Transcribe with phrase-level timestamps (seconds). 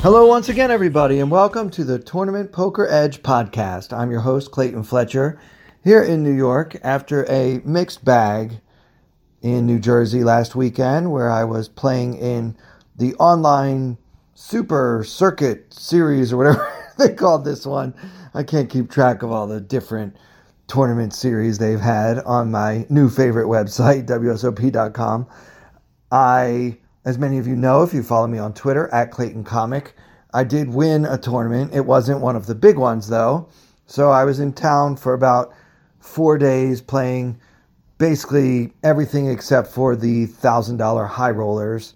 [0.00, 3.92] Hello, once again, everybody, and welcome to the Tournament Poker Edge podcast.
[3.92, 5.40] I'm your host, Clayton Fletcher,
[5.82, 8.60] here in New York after a mixed bag
[9.42, 12.56] in New Jersey last weekend, where I was playing in
[12.94, 13.98] the online
[14.34, 17.92] Super Circuit series or whatever they called this one.
[18.34, 20.16] I can't keep track of all the different
[20.68, 25.26] tournament series they've had on my new favorite website, WSOP.com.
[26.12, 29.94] I as many of you know, if you follow me on Twitter at Clayton Comic,
[30.34, 31.74] I did win a tournament.
[31.74, 33.48] It wasn't one of the big ones though.
[33.86, 35.54] So I was in town for about
[36.00, 37.40] four days playing
[37.96, 41.94] basically everything except for the $1,000 high rollers.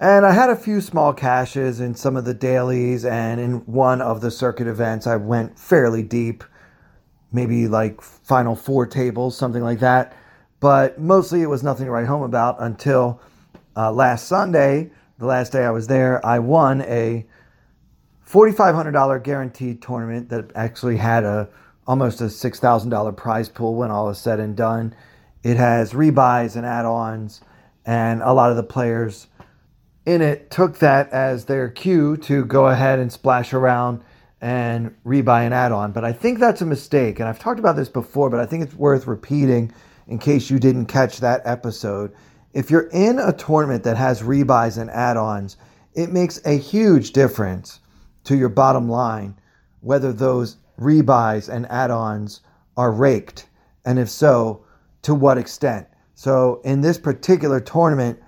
[0.00, 4.00] And I had a few small cashes in some of the dailies, and in one
[4.00, 6.42] of the circuit events, I went fairly deep,
[7.32, 10.16] maybe like final four tables, something like that.
[10.58, 13.20] But mostly it was nothing to write home about until
[13.76, 17.26] uh, last Sunday, the last day I was there, I won a
[18.28, 21.48] $4,500 guaranteed tournament that actually had a
[21.86, 24.94] almost a $6,000 prize pool when all is said and done.
[25.42, 27.42] It has rebuys and add-ons,
[27.84, 29.26] and a lot of the players
[30.06, 34.02] in it took that as their cue to go ahead and splash around
[34.40, 35.92] and rebuy an add-on.
[35.92, 38.62] But I think that's a mistake, and I've talked about this before, but I think
[38.62, 39.72] it's worth repeating
[40.06, 42.14] in case you didn't catch that episode
[42.54, 45.56] if you're in a tournament that has rebuys and add ons,
[45.94, 47.80] it makes a huge difference
[48.24, 49.38] to your bottom line
[49.80, 52.40] whether those rebuys and add ons
[52.76, 53.46] are raked,
[53.84, 54.64] and if so,
[55.02, 55.86] to what extent.
[56.14, 58.18] So in this particular tournament,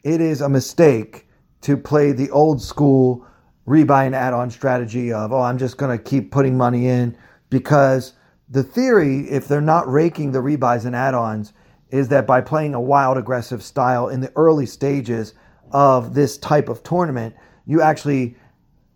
[0.04, 1.26] it is a mistake
[1.62, 3.26] to play the old school
[3.66, 7.16] rebuy and add on strategy of, oh, I'm just going to keep putting money in
[7.50, 8.12] because
[8.48, 11.54] the theory, if they're not raking the rebuys and add ons,
[11.90, 15.34] is that by playing a wild, aggressive style in the early stages
[15.72, 17.34] of this type of tournament,
[17.66, 18.36] you actually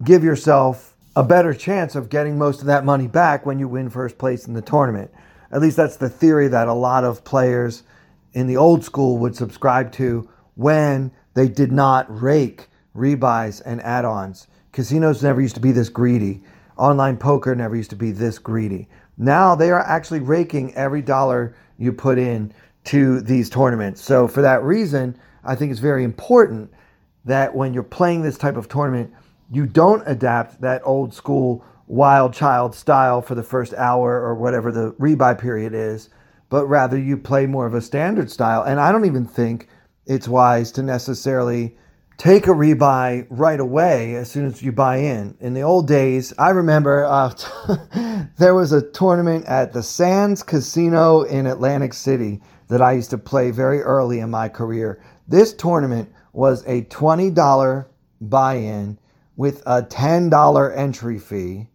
[0.04, 3.90] give yourself a better chance of getting most of that money back when you win
[3.90, 5.10] first place in the tournament.
[5.50, 7.82] At least that's the theory that a lot of players
[8.32, 14.04] in the old school would subscribe to when they did not rake rebuys and add
[14.04, 14.48] ons.
[14.72, 16.42] Casinos never used to be this greedy.
[16.76, 18.88] Online poker never used to be this greedy.
[19.16, 22.52] Now they are actually raking every dollar you put in
[22.84, 24.00] to these tournaments.
[24.00, 26.72] So, for that reason, I think it's very important
[27.24, 29.12] that when you're playing this type of tournament,
[29.50, 34.70] you don't adapt that old school wild child style for the first hour or whatever
[34.70, 36.10] the rebuy period is
[36.50, 38.62] but rather you play more of a standard style.
[38.62, 39.68] And I don't even think
[40.06, 41.76] it's wise to necessarily
[42.16, 45.36] take a rebuy right away as soon as you buy in.
[45.40, 47.32] In the old days, I remember uh,
[48.38, 53.18] there was a tournament at the Sands Casino in Atlantic City that I used to
[53.18, 55.02] play very early in my career.
[55.28, 57.86] This tournament was a $20
[58.20, 58.98] buy in
[59.36, 61.68] with a $10 entry fee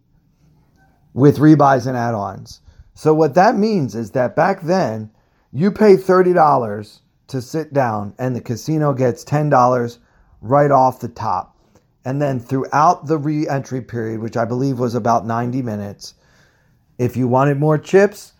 [1.14, 2.60] with rebuys and add ons.
[2.94, 5.10] So what that means is that back then,
[5.52, 9.98] you pay $30 to sit down and the casino gets $10
[10.40, 11.56] right off the top.
[12.04, 16.14] And then throughout the re-entry period, which I believe was about 90 minutes,
[16.98, 18.34] if you wanted more chips,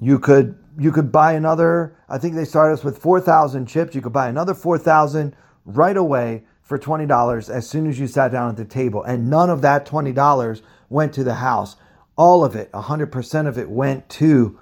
[0.00, 3.94] you could you could buy another, I think they started us with 4,000 chips.
[3.94, 8.48] You could buy another 4,000 right away for $20 as soon as you sat down
[8.48, 9.02] at the table.
[9.02, 11.76] And none of that $20 went to the house
[12.20, 14.58] all of it, 100% of it went to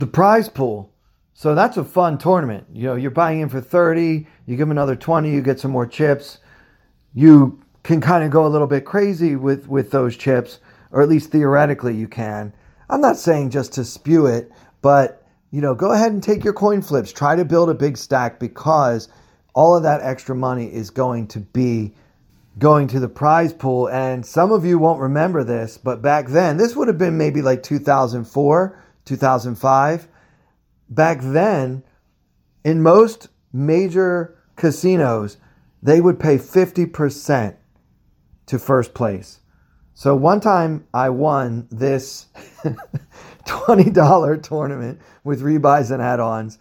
[0.00, 0.92] the prize pool.
[1.34, 2.66] So that's a fun tournament.
[2.72, 5.86] You know, you're buying in for 30, you give another 20, you get some more
[5.86, 6.38] chips.
[7.14, 10.58] You can kind of go a little bit crazy with, with those chips,
[10.90, 12.52] or at least theoretically you can.
[12.90, 14.50] I'm not saying just to spew it,
[14.82, 17.12] but you know, go ahead and take your coin flips.
[17.12, 19.08] Try to build a big stack because
[19.54, 21.94] all of that extra money is going to be
[22.58, 23.88] going to the prize pool.
[23.88, 27.42] And some of you won't remember this, but back then, this would have been maybe
[27.42, 30.08] like 2004, 2005.
[30.88, 31.82] Back then,
[32.64, 35.36] in most major casinos,
[35.82, 37.56] they would pay 50%
[38.46, 39.40] to first place.
[39.94, 42.26] So one time I won this
[43.46, 46.58] $20 tournament with rebuys and add-ons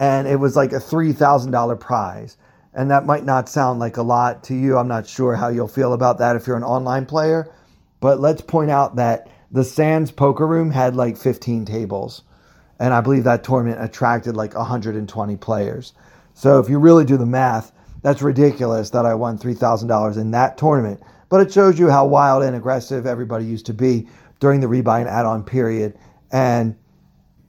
[0.00, 2.38] and it was like a $3,000 prize.
[2.72, 4.78] And that might not sound like a lot to you.
[4.78, 7.52] I'm not sure how you'll feel about that if you're an online player.
[8.00, 12.22] But let's point out that the Sands Poker Room had like 15 tables.
[12.78, 15.92] And I believe that tournament attracted like 120 players.
[16.34, 17.72] So if you really do the math,
[18.02, 21.00] that's ridiculous that I won $3,000 in that tournament.
[21.28, 24.08] But it shows you how wild and aggressive everybody used to be
[24.38, 25.98] during the rebuy and add on period
[26.32, 26.76] and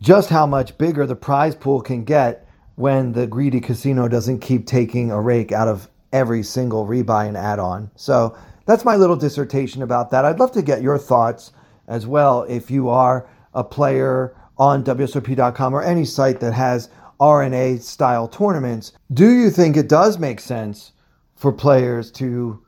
[0.02, 4.66] just how much bigger the prize pool can get when the greedy casino doesn't keep
[4.66, 7.92] taking a rake out of every single rebuy and add on.
[7.96, 8.36] So
[8.66, 10.26] that's my little dissertation about that.
[10.26, 11.52] I'd love to get your thoughts
[11.88, 16.90] as well if you are a player on WSOP.com or any site that has
[17.20, 18.94] R&A style tournaments.
[19.14, 20.92] Do you think it does make sense
[21.36, 22.64] for players to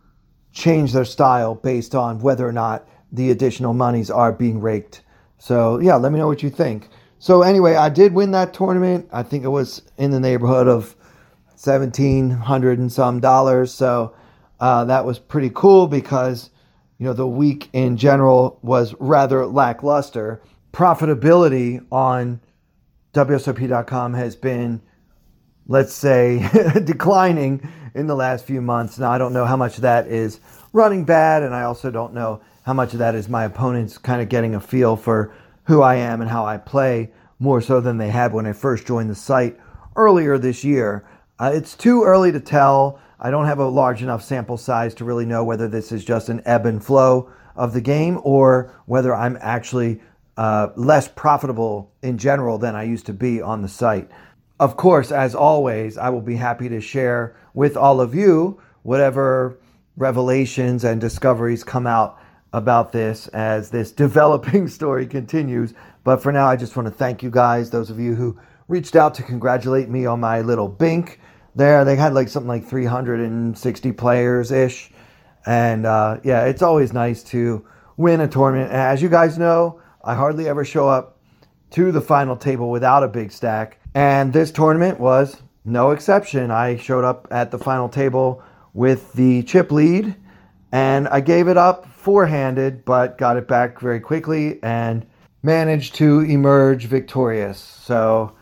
[0.52, 5.02] change their style based on whether or not the additional monies are being raked?
[5.38, 6.88] So, yeah, let me know what you think.
[7.24, 9.08] So, anyway, I did win that tournament.
[9.14, 10.94] I think it was in the neighborhood of
[11.52, 13.74] 1700 and some dollars.
[13.74, 14.14] So,
[14.60, 16.50] uh, that was pretty cool because,
[16.98, 20.42] you know, the week in general was rather lackluster.
[20.74, 22.42] Profitability on
[23.14, 24.82] WSOP.com has been,
[25.66, 26.46] let's say,
[26.84, 27.66] declining
[27.96, 29.00] in the last few months.
[29.00, 30.42] Now, I don't know how much of that is
[30.74, 34.22] running bad, and I also don't know how much of that is my opponents kind
[34.22, 35.34] of getting a feel for
[35.66, 38.86] who I am and how I play more so than they had when I first
[38.86, 39.60] joined the site
[39.96, 41.06] earlier this year.
[41.40, 43.00] Uh, it's too early to tell.
[43.20, 46.30] I don't have a large enough sample size to really know whether this is just
[46.30, 50.02] an ebb and flow of the game or whether I'm actually
[50.38, 54.10] uh, less profitable in general than I used to be on the site.
[54.60, 59.60] Of course, as always, I will be happy to share with all of you whatever
[59.96, 62.20] revelations and discoveries come out
[62.54, 65.74] about this as this developing story continues.
[66.04, 68.96] But for now, I just want to thank you guys, those of you who reached
[68.96, 71.20] out to congratulate me on my little bink
[71.56, 71.84] there.
[71.84, 74.92] They had like something like 360 players ish.
[75.46, 77.66] And uh, yeah, it's always nice to
[77.98, 78.72] win a tournament.
[78.72, 81.20] And As you guys know, I hardly ever show up
[81.72, 83.80] to the final table without a big stack.
[83.96, 86.52] And this tournament was no exception.
[86.52, 90.16] I showed up at the final table with the chip lead
[90.72, 95.06] and I gave it up four handed, but got it back very quickly and
[95.42, 97.60] managed to emerge victorious.
[97.60, 98.36] So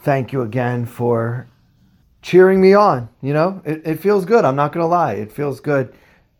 [0.00, 1.48] thank you again for
[2.20, 3.08] cheering me on.
[3.22, 4.44] You know, it, it feels good.
[4.44, 5.14] I'm not going to lie.
[5.14, 5.94] It feels good.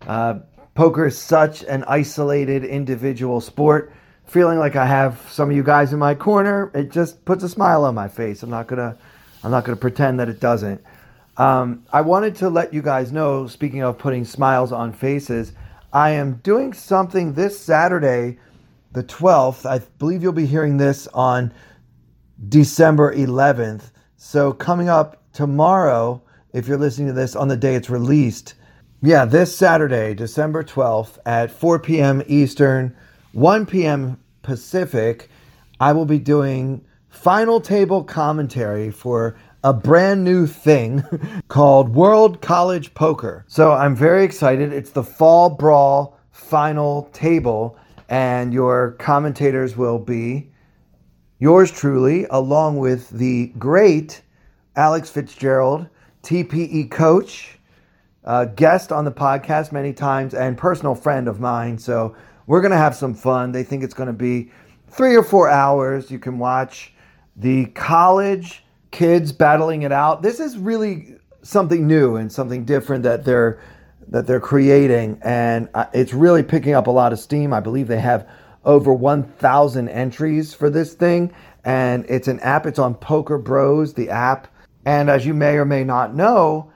[0.06, 0.40] Uh,
[0.74, 3.94] poker is such an isolated individual sport
[4.26, 7.48] feeling like I have some of you guys in my corner, it just puts a
[7.48, 8.44] smile on my face.
[8.44, 8.96] I'm not gonna,
[9.42, 10.80] I'm not gonna pretend that it doesn't.
[11.36, 13.48] Um, I wanted to let you guys know.
[13.48, 15.52] Speaking of putting smiles on faces,
[15.92, 18.38] I am doing something this Saturday,
[18.92, 19.68] the 12th.
[19.68, 21.52] I believe you'll be hearing this on
[22.48, 23.90] December 11th.
[24.16, 26.22] So coming up tomorrow,
[26.52, 28.54] if you're listening to this on the day it's released,
[29.02, 32.22] yeah, this Saturday, December 12th at 4 p.m.
[32.26, 32.94] Eastern.
[33.32, 34.20] 1 p.m.
[34.42, 35.28] Pacific,
[35.80, 41.04] I will be doing final table commentary for a brand new thing
[41.48, 43.44] called World College Poker.
[43.46, 44.72] So I'm very excited.
[44.72, 47.76] It's the Fall Brawl final table,
[48.08, 50.50] and your commentators will be
[51.38, 54.22] yours truly, along with the great
[54.76, 55.86] Alex Fitzgerald,
[56.22, 57.58] TPE coach,
[58.24, 61.76] uh, guest on the podcast many times, and personal friend of mine.
[61.76, 63.52] So we're going to have some fun.
[63.52, 64.50] They think it's going to be
[64.88, 66.10] three or four hours.
[66.10, 66.94] You can watch
[67.36, 70.22] the college kids battling it out.
[70.22, 73.60] This is really something new and something different that they're
[74.08, 77.52] that they're creating, and it's really picking up a lot of steam.
[77.52, 78.28] I believe they have
[78.64, 81.32] over 1,000 entries for this thing,
[81.64, 82.66] and it's an app.
[82.66, 84.48] It's on Poker Bros, the app.
[84.84, 86.72] And as you may or may not know,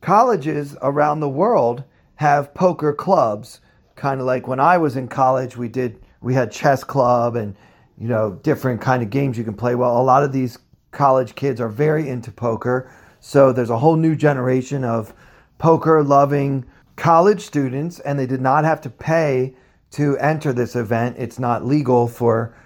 [0.00, 1.82] colleges around the world
[2.14, 3.60] have poker clubs
[3.96, 7.56] kind of like when I was in college, we did we had chess club and
[7.98, 9.74] you know different kind of games you can play.
[9.74, 10.58] Well, a lot of these
[10.96, 15.14] college kids are very into poker, so there's a whole new generation of
[15.58, 16.64] poker loving
[16.96, 19.54] college students, and they did not have to pay
[19.92, 21.16] to enter this event.
[21.18, 22.56] It's not legal for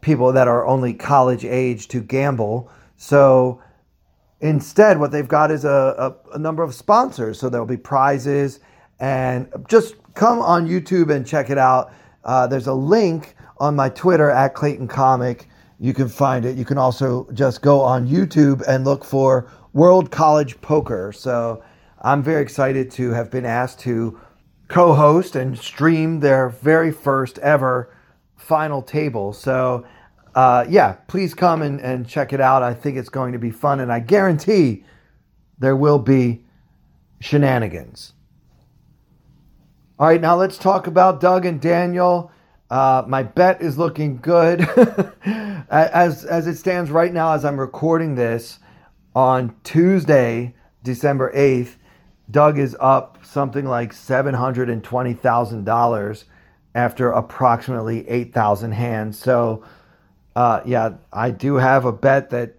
[0.00, 2.70] people that are only college age to gamble.
[2.96, 3.60] So
[4.40, 7.38] instead, what they've got is a, a, a number of sponsors.
[7.38, 8.60] So there'll be prizes
[9.00, 11.92] and just come on YouTube and check it out.
[12.24, 15.48] Uh, there's a link on my Twitter at Clayton Comic.
[15.78, 16.56] You can find it.
[16.56, 21.12] You can also just go on YouTube and look for World College Poker.
[21.12, 21.62] So
[22.00, 24.18] I'm very excited to have been asked to
[24.68, 27.94] co host and stream their very first ever
[28.36, 29.32] final table.
[29.32, 29.86] So,
[30.34, 32.62] uh, yeah, please come and, and check it out.
[32.62, 34.84] I think it's going to be fun, and I guarantee
[35.58, 36.44] there will be
[37.20, 38.12] shenanigans.
[39.98, 42.30] All right, now let's talk about Doug and Daniel.
[42.70, 44.60] Uh, my bet is looking good.
[45.70, 48.58] as, as it stands right now, as I'm recording this
[49.14, 51.76] on Tuesday, December 8th,
[52.30, 56.24] Doug is up something like $720,000
[56.74, 59.18] after approximately 8,000 hands.
[59.18, 59.64] So,
[60.34, 62.56] uh, yeah, I do have a bet that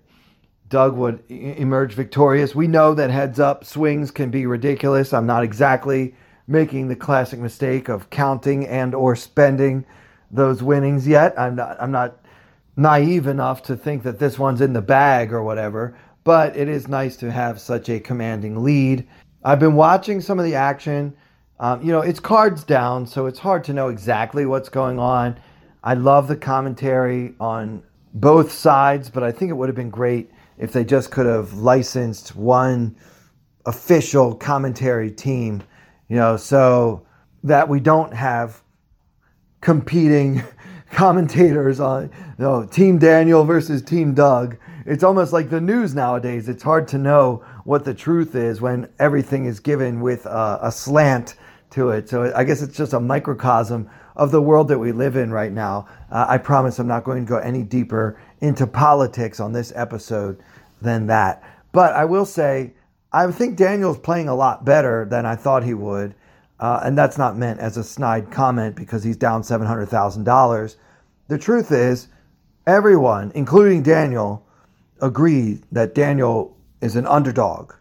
[0.70, 2.56] Doug would emerge victorious.
[2.56, 5.14] We know that heads up swings can be ridiculous.
[5.14, 6.16] I'm not exactly
[6.48, 9.86] making the classic mistake of counting and or spending
[10.32, 11.38] those winnings yet.
[11.38, 12.20] I'm not I'm not
[12.75, 16.88] naive enough to think that this one's in the bag or whatever, but it is
[16.88, 19.08] nice to have such a commanding lead.
[19.44, 21.16] I've been watching some of the action.
[21.60, 25.39] Um, you know, it's cards down, so it's hard to know exactly what's going on.
[25.84, 27.82] I love the commentary on
[28.13, 31.54] both sides, but I think it would have been great if they just could have
[31.54, 32.96] licensed one
[33.66, 35.63] official commentary team,
[36.10, 37.06] you know, so
[37.44, 38.62] that we don't have
[39.62, 40.44] competing
[40.92, 44.58] commentators on you know, Team Daniel versus Team Doug.
[44.86, 46.48] It's almost like the news nowadays.
[46.48, 50.72] It's hard to know what the truth is when everything is given with a, a
[50.72, 51.36] slant
[51.72, 52.08] to it.
[52.08, 55.52] So I guess it's just a microcosm of the world that we live in right
[55.52, 55.88] now.
[56.10, 60.42] Uh, I promise I'm not going to go any deeper into politics on this episode
[60.82, 61.44] than that.
[61.72, 62.74] But I will say,
[63.12, 66.16] I think Daniel's playing a lot better than I thought he would.
[66.60, 70.76] Uh, and that's not meant as a snide comment because he's down $700,000.
[71.28, 72.08] The truth is,
[72.66, 74.46] everyone, including Daniel,
[75.02, 77.74] agreed that Daniel is an underdog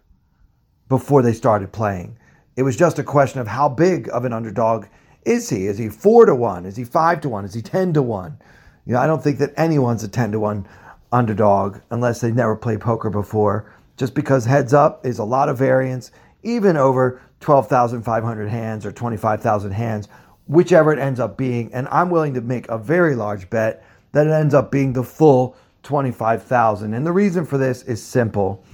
[0.88, 2.18] before they started playing.
[2.56, 4.86] It was just a question of how big of an underdog
[5.24, 5.66] is he?
[5.66, 6.64] Is he four to one?
[6.64, 7.44] Is he five to one?
[7.44, 8.38] Is he ten to one?
[8.84, 10.68] You know, I don't think that anyone's a ten to one
[11.10, 13.72] underdog unless they never played poker before.
[13.96, 16.10] Just because heads up is a lot of variance,
[16.42, 20.08] even over 12,500 hands or 25,000 hands,
[20.46, 21.72] whichever it ends up being.
[21.72, 25.02] And I'm willing to make a very large bet that it ends up being the
[25.02, 26.94] full 25,000.
[26.94, 28.64] And the reason for this is simple.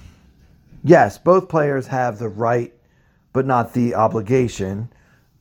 [0.83, 2.73] Yes, both players have the right,
[3.31, 4.89] but not the obligation,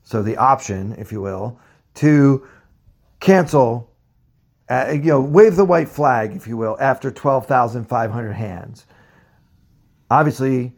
[0.05, 1.59] so the option, if you will,
[1.95, 2.47] to
[3.21, 3.91] cancel,
[4.69, 8.87] uh, you know, wave the white flag, if you will, after 12,500 hands.
[10.13, 10.75] Obviously,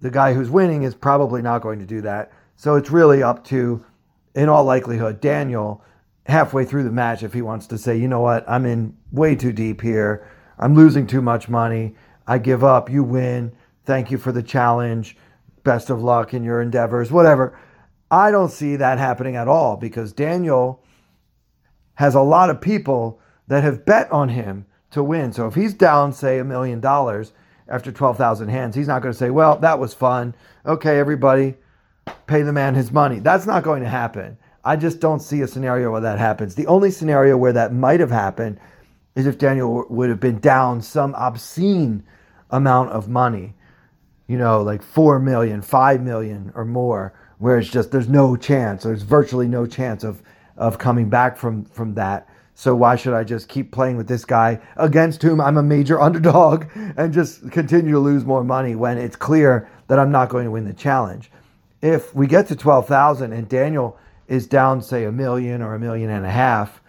[0.00, 2.30] the guy who's winning is probably not going to do that.
[2.54, 3.84] So it's really up to,
[4.36, 5.82] in all likelihood, Daniel
[6.26, 9.34] halfway through the match if he wants to say, you know what, I'm in way
[9.34, 10.28] too deep here.
[10.56, 11.96] I'm losing too much money.
[12.28, 12.88] I give up.
[12.88, 13.52] You win.
[13.84, 15.16] Thank you for the challenge.
[15.64, 17.58] Best of luck in your endeavors, whatever.
[18.08, 20.84] I don't see that happening at all because Daniel
[21.94, 25.32] has a lot of people that have bet on him to win.
[25.32, 27.32] So if he's down, say, a million dollars,
[27.68, 28.74] after 12,000 hands.
[28.74, 30.34] He's not going to say, well, that was fun.
[30.64, 31.54] Okay, everybody,
[32.26, 33.18] pay the man his money.
[33.18, 34.38] That's not going to happen.
[34.64, 36.54] I just don't see a scenario where that happens.
[36.54, 38.58] The only scenario where that might have happened
[39.14, 42.04] is if Daniel would have been down some obscene
[42.50, 43.54] amount of money,
[44.26, 48.82] you know, like 4 million, 5 million or more, where it's just there's no chance,
[48.82, 50.22] there's virtually no chance of,
[50.56, 52.28] of coming back from, from that.
[52.58, 56.00] So why should I just keep playing with this guy against whom I'm a major
[56.06, 60.46] underdog and just continue to lose more money when it's clear that I'm not going
[60.46, 61.30] to win the challenge?
[61.82, 66.08] If we get to 12,000 and Daniel is down, say, a million or a million
[66.08, 66.80] and a half,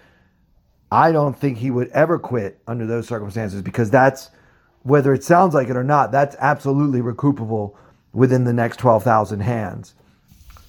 [0.90, 4.30] I don't think he would ever quit under those circumstances because that's,
[4.84, 7.76] whether it sounds like it or not, that's absolutely recoupable
[8.14, 9.96] within the next 12,000 hands.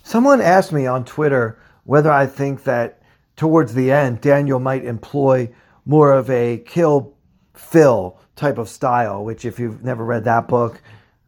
[0.02, 2.98] Someone asked me on Twitter whether I think that
[3.38, 5.49] towards the end, Daniel might employ
[5.87, 7.14] more of a Kill
[7.54, 10.83] Phil type of style, which, if you've never read that book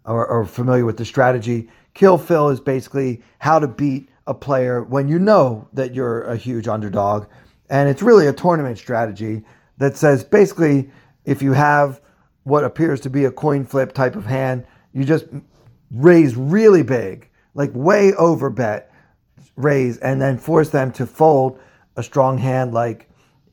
[0.05, 4.83] or, or familiar with the strategy, Kill Phil is basically how to beat a player
[4.83, 7.27] when you know that you're a huge underdog.
[7.71, 9.45] And it's really a tournament strategy
[9.79, 10.91] that says basically,
[11.25, 12.01] if you have
[12.43, 15.27] what appears to be a coin flip type of hand, you just
[15.93, 18.93] raise really big, like way over bet,
[19.55, 21.61] raise, and then force them to fold
[22.01, 23.09] a strong hand like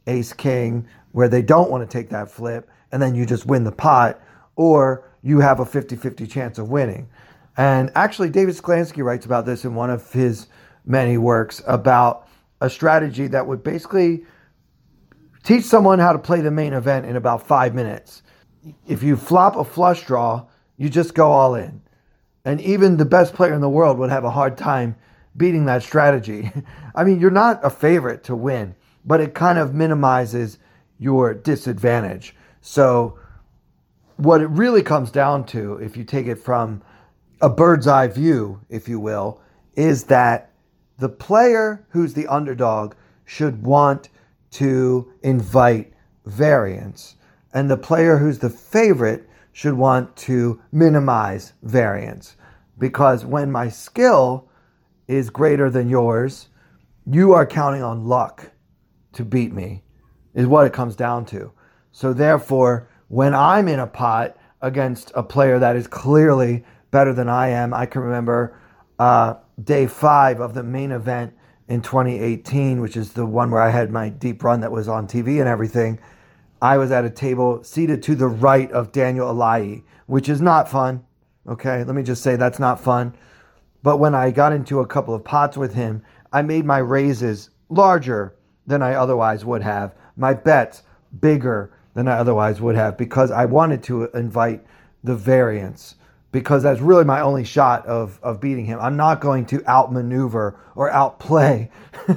[0.08, 3.64] ace king where they don't want to take that flip and then you just win
[3.64, 4.20] the pot
[4.56, 7.08] or you have a 50-50 chance of winning.
[7.58, 10.48] And actually David Sklansky writes about this in one of his
[10.86, 12.28] many works about
[12.62, 14.26] a strategy that would basically
[15.44, 18.24] teach someone how to play the main event in about 5 minutes.
[18.88, 21.82] If you flop a flush draw, you just go all in.
[22.46, 24.96] And even the best player in the world would have a hard time
[25.38, 26.52] beating that strategy.
[26.96, 28.76] I mean, you're not a favorite to win,
[29.06, 30.58] but it kind of minimizes
[31.00, 32.36] your disadvantage.
[32.62, 33.20] So,
[34.18, 36.82] what it really comes down to, if you take it from
[37.40, 39.42] a bird's eye view, if you will,
[39.76, 40.52] is that
[40.98, 44.10] the player who's the underdog should want
[44.50, 45.94] to invite
[46.26, 47.16] variance,
[47.54, 52.36] and the player who's the favorite should want to minimize variance.
[52.78, 54.48] Because when my skill
[55.08, 56.50] is greater than yours,
[57.06, 58.52] you are counting on luck
[59.14, 59.84] to beat me,
[60.34, 61.52] is what it comes down to.
[61.92, 67.30] So, therefore, when I'm in a pot against a player that is clearly better than
[67.30, 68.60] I am, I can remember
[69.00, 71.34] uh, day five of the main event
[71.68, 75.08] in 2018, which is the one where I had my deep run that was on
[75.08, 76.00] TV and everything.
[76.62, 80.70] I was at a table seated to the right of Daniel Alaei, which is not
[80.70, 81.06] fun.
[81.48, 83.16] Okay, let me just say that's not fun.
[83.88, 86.04] But when I got into a couple of pots with him,
[86.34, 90.84] I made my raises larger than I otherwise would have, my bets
[91.22, 94.66] bigger than I otherwise would have, because I wanted to invite
[95.06, 95.96] the variance
[96.34, 98.78] because that's really my only shot of, of beating him.
[98.82, 101.72] I'm not going to outmaneuver or outplay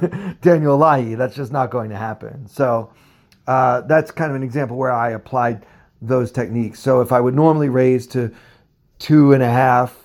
[0.41, 1.15] Daniel Alaei.
[1.15, 2.47] That's just not going to happen.
[2.49, 2.91] So
[3.47, 5.65] uh, that's kind of an example where I applied
[6.01, 6.81] those techniques.
[6.81, 8.29] So if I would normally raise to
[8.99, 10.00] two and a half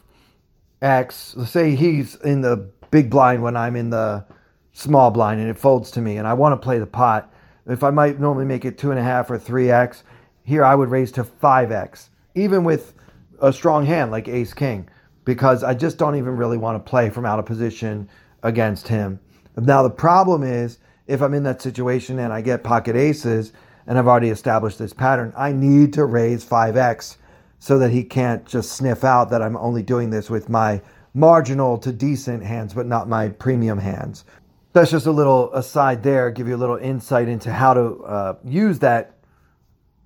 [0.83, 4.25] X, say he's in the big blind when I'm in the
[4.73, 7.33] small blind and it folds to me and I want to play the pot.
[7.67, 10.05] If I might normally make it two and a half or three X,
[10.43, 12.11] here I would raise to five X.
[12.35, 12.95] Even with
[13.41, 14.89] a strong hand like ace king
[15.25, 18.09] because I just don't even really want to play from out of position
[18.43, 19.19] against him.
[19.57, 23.53] Now, the problem is if I'm in that situation and I get pocket aces
[23.87, 27.17] and I've already established this pattern, I need to raise 5x
[27.59, 30.81] so that he can't just sniff out that I'm only doing this with my
[31.15, 34.25] marginal to decent hands, but not my premium hands.
[34.73, 38.37] That's just a little aside there, give you a little insight into how to uh,
[38.45, 39.15] use that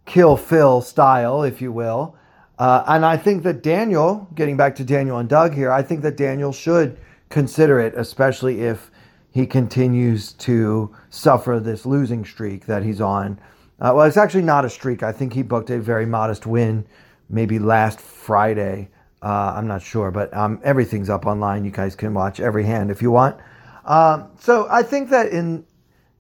[0.07, 2.17] Kill Phil style, if you will,
[2.61, 6.03] uh, and I think that Daniel, getting back to Daniel and Doug here, I think
[6.03, 6.99] that Daniel should
[7.31, 8.91] consider it, especially if
[9.31, 13.41] he continues to suffer this losing streak that he's on.
[13.81, 15.03] Uh, well, it's actually not a streak.
[15.03, 16.85] I think he booked a very modest win,
[17.31, 18.91] maybe last Friday.
[19.23, 21.65] Uh, I'm not sure, but um, everything's up online.
[21.65, 23.39] You guys can watch every hand if you want.
[23.85, 25.65] Um, so I think that in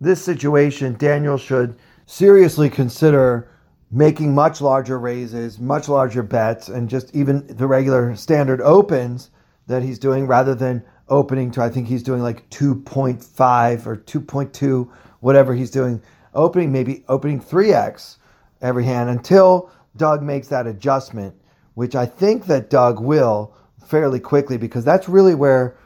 [0.00, 3.50] this situation, Daniel should seriously consider
[3.90, 9.30] making much larger raises, much larger bets, and just even the regular standard opens
[9.66, 14.88] that he's doing rather than opening to, I think he's doing like 2.5 or 2.2,
[15.20, 16.00] whatever he's doing,
[16.34, 18.16] opening, maybe opening 3x
[18.62, 21.34] every hand until Doug makes that adjustment,
[21.74, 23.54] which I think that Doug will
[23.86, 25.76] fairly quickly because that's really where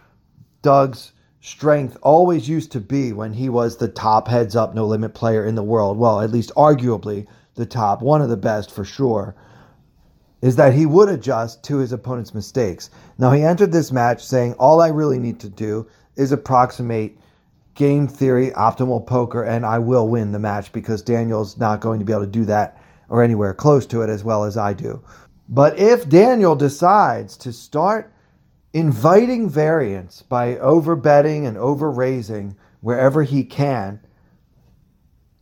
[0.62, 5.14] Doug's strength always used to be when he was the top heads up no limit
[5.14, 5.98] player in the world.
[5.98, 9.34] Well, at least arguably the top, one of the best for sure,
[10.40, 12.90] is that he would adjust to his opponent's mistakes.
[13.18, 15.86] Now, he entered this match saying, All I really need to do
[16.16, 17.18] is approximate
[17.74, 22.04] game theory optimal poker, and I will win the match because Daniel's not going to
[22.04, 22.80] be able to do that
[23.14, 25.00] or anywhere close to it as well as I do.
[25.48, 28.12] But if Daniel decides to start
[28.72, 34.00] inviting variance by overbetting and overraising wherever he can,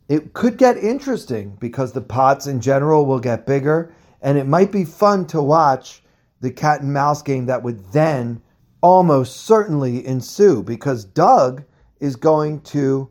[0.06, 4.70] it could get interesting because the pots in general will get bigger, and it might
[4.70, 6.02] be fun to watch
[6.42, 8.42] the cat and mouse game that would then
[8.82, 11.64] almost certainly ensue because Doug
[12.00, 13.08] is going to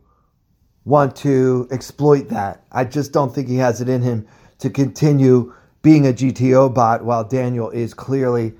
[0.86, 2.63] want to exploit that.
[2.71, 4.28] I just don't think he has it in him
[4.62, 8.54] to continue being a GTO bot while Daniel is clearly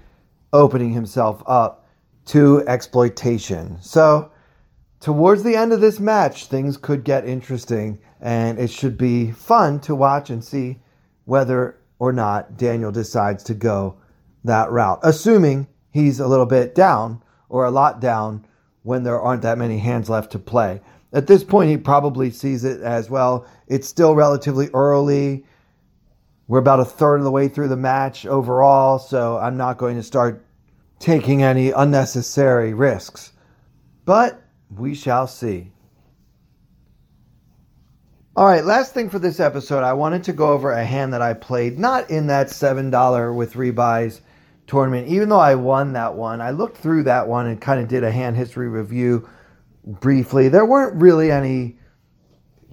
[0.52, 1.88] opening himself up
[2.26, 3.78] to exploitation.
[3.82, 4.32] So,
[5.00, 9.80] towards the end of this match, things could get interesting and it should be fun
[9.82, 10.80] to watch and see
[11.26, 13.98] whether or not Daniel decides to go
[14.44, 18.46] that route, assuming he's a little bit down or a lot down
[18.84, 20.82] when there aren't that many hands left to play.
[21.14, 23.46] At this point, he probably sees it as well.
[23.68, 25.46] It's still relatively early.
[26.52, 29.96] We're about a third of the way through the match overall, so I'm not going
[29.96, 30.46] to start
[31.00, 33.32] taking any unnecessary risks.
[34.04, 35.72] But we shall see.
[38.36, 41.22] All right, last thing for this episode, I wanted to go over a hand that
[41.22, 44.20] I played, not in that $7 with rebuys
[44.68, 45.08] tournament.
[45.08, 48.04] Even though I won that one, I looked through that one and kind of did
[48.04, 49.26] a hand history review
[49.86, 50.50] briefly.
[50.50, 51.80] There weren't really any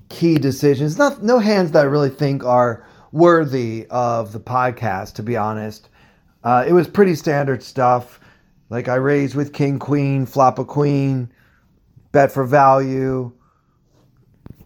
[0.08, 5.22] key decisions, not, no hands that I really think are worthy of the podcast, to
[5.22, 5.88] be honest.
[6.44, 8.20] Uh, it was pretty standard stuff.
[8.70, 11.32] Like I raise with king, queen, flop a queen,
[12.12, 13.32] bet for value,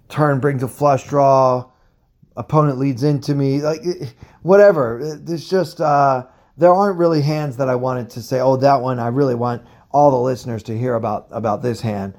[0.09, 1.71] turn brings a flush draw,
[2.37, 3.81] opponent leads into me, like
[4.43, 5.01] whatever.
[5.27, 6.27] It's just uh,
[6.57, 8.41] there aren't really hands that I wanted to say.
[8.41, 12.15] Oh, that one I really want all the listeners to hear about about this hand.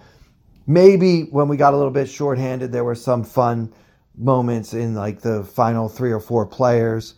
[0.65, 3.73] Maybe when we got a little bit shorthanded, there were some fun
[4.17, 7.15] moments in like the final three or four players.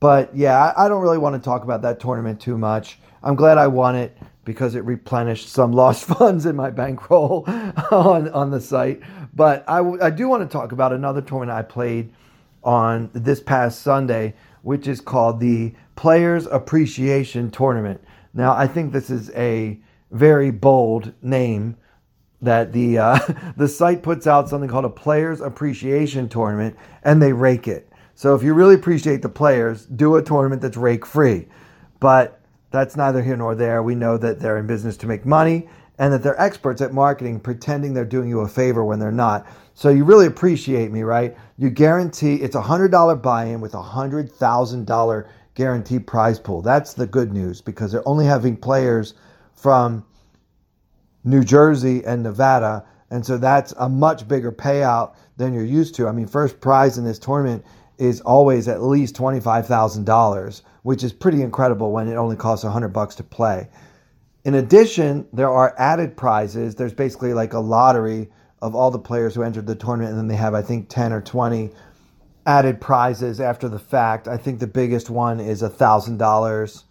[0.00, 2.98] But yeah, I don't really want to talk about that tournament too much.
[3.22, 7.44] I'm glad I won it because it replenished some lost funds in my bankroll
[7.90, 9.02] on, on the site.
[9.34, 12.12] But I, I do want to talk about another tournament I played
[12.62, 18.02] on this past Sunday, which is called the Players Appreciation Tournament.
[18.34, 19.78] Now, I think this is a
[20.10, 21.76] very bold name
[22.46, 23.18] that the uh,
[23.56, 27.88] the site puts out something called a Players Appreciation Tournament, and they rake it.
[28.14, 31.46] So if you really appreciate the players, do a tournament that's rake free.
[32.00, 33.82] But that's neither here nor there.
[33.82, 37.40] We know that they're in business to make money and that they're experts at marketing,
[37.40, 39.46] pretending they're doing you a favor when they're not.
[39.74, 41.36] So you really appreciate me, right?
[41.58, 46.62] You guarantee it's a hundred dollar buy-in with a hundred thousand dollar guaranteed prize pool.
[46.62, 49.14] That's the good news because they're only having players
[49.54, 50.04] from
[51.26, 56.06] New Jersey and Nevada, and so that's a much bigger payout than you're used to.
[56.06, 57.64] I mean, first prize in this tournament
[57.98, 63.16] is always at least $25,000, which is pretty incredible when it only costs 100 bucks
[63.16, 63.68] to play.
[64.44, 66.76] In addition, there are added prizes.
[66.76, 68.30] There's basically like a lottery
[68.62, 71.12] of all the players who entered the tournament, and then they have, I think, 10
[71.12, 71.70] or 20
[72.46, 74.28] added prizes after the fact.
[74.28, 76.84] I think the biggest one is $1,000,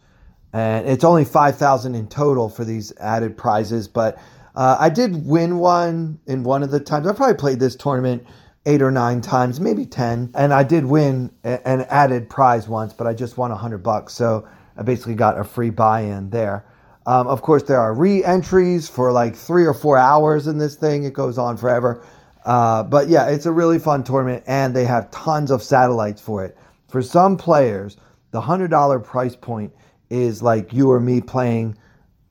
[0.55, 3.89] and it's only 5000 in total for these added prizes.
[3.89, 4.17] But
[4.55, 7.07] uh, I did win one in one of the times.
[7.07, 8.25] I probably played this tournament
[8.65, 10.31] eight or nine times, maybe 10.
[10.33, 14.13] And I did win an added prize once, but I just won 100 bucks.
[14.13, 16.63] So I basically got a free buy in there.
[17.05, 20.75] Um, of course, there are re entries for like three or four hours in this
[20.75, 21.03] thing.
[21.03, 22.01] It goes on forever.
[22.45, 26.45] Uh, but yeah, it's a really fun tournament, and they have tons of satellites for
[26.45, 26.57] it.
[26.87, 27.97] For some players,
[28.31, 29.73] the $100 price point
[30.09, 31.77] is like you or me playing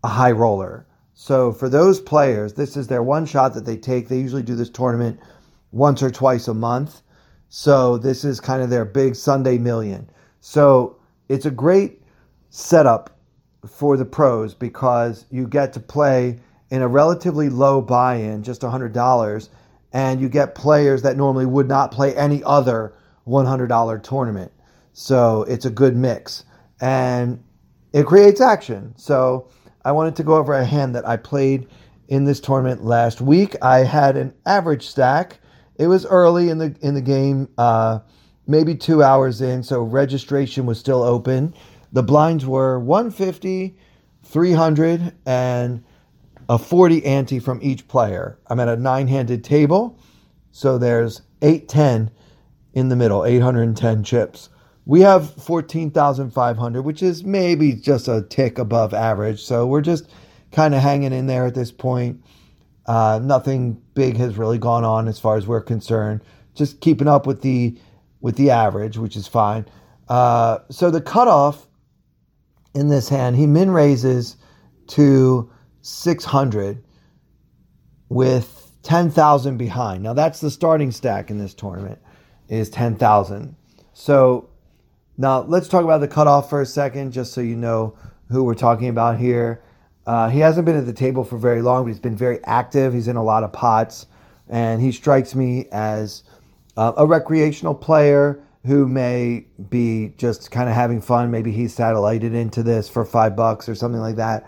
[0.03, 0.87] a high roller.
[1.15, 4.09] So for those players, this is their one shot that they take.
[4.09, 5.21] They usually do this tournament
[5.73, 7.03] once or twice a month.
[7.49, 10.11] So this is kind of their big Sunday million.
[10.41, 10.97] So
[11.29, 12.03] it's a great
[12.51, 13.17] setup
[13.67, 16.39] for the pros because you get to play
[16.71, 19.49] in a relatively low buy-in, just $100,
[19.93, 22.95] and you get players that normally would not play any other
[23.27, 24.53] $100 tournament.
[24.93, 26.45] So it's a good mix
[26.81, 27.43] and
[27.95, 28.93] it creates action.
[28.99, 29.49] So
[29.87, 31.67] I wanted to go over a hand that I played
[32.09, 33.57] in this tournament last week.
[33.63, 35.41] I had an average stack
[35.77, 38.01] it was early in the in the game, uh,
[38.47, 41.55] maybe two hours in, so registration was still open.
[41.93, 43.77] The blinds were 150,
[44.23, 45.85] 300, and
[46.49, 48.39] a 40 ante from each player.
[48.49, 49.99] I'm at a nine-handed table,
[50.53, 52.11] so there's 810
[52.75, 54.49] in the middle, 810 chips.
[54.87, 59.43] We have 14,500, which is maybe just a tick above average.
[59.43, 60.11] So we're just
[60.53, 62.23] kind of hanging in there at this point.
[62.87, 66.21] Uh, nothing big has really gone on as far as we're concerned.
[66.55, 67.79] Just keeping up with the
[68.21, 69.67] with the average, which is fine.
[70.09, 71.67] Uh, so the cutoff
[72.75, 74.37] in this hand, he min raises
[74.89, 75.51] to
[75.83, 76.83] 600
[78.09, 80.03] with 10,000 behind.
[80.03, 81.99] Now that's the starting stack in this tournament
[82.49, 83.57] is 10,000.
[83.95, 84.49] So
[85.17, 87.97] now let's talk about the cutoff for a second, just so you know
[88.31, 89.63] who we're talking about here.
[90.07, 92.93] Uh, he hasn't been at the table for very long, but he's been very active.
[92.93, 94.07] He's in a lot of pots,
[94.49, 96.25] and he strikes me as
[96.77, 101.31] uh, a recreational player who may be just kind of having fun.
[101.31, 104.47] Maybe he's satellited into this for five bucks or something like that.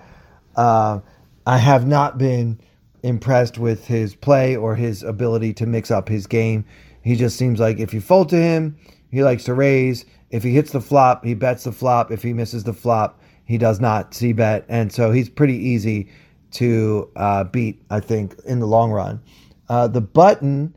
[0.56, 1.00] Uh,
[1.46, 2.58] I have not been
[3.02, 6.64] impressed with his play or his ability to mix up his game.
[7.02, 8.78] He just seems like if you fold to him,
[9.10, 10.04] he likes to raise.
[10.30, 12.10] If he hits the flop, he bets the flop.
[12.10, 16.10] If he misses the flop, he does not c bet, and so he's pretty easy
[16.52, 17.80] to uh, beat.
[17.90, 19.20] I think in the long run,
[19.68, 20.76] uh, the button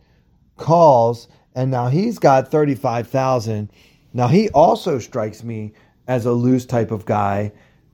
[0.58, 3.72] calls, and now he's got thirty five thousand.
[4.14, 5.74] Now he also strikes me
[6.08, 7.52] as a loose type of guy.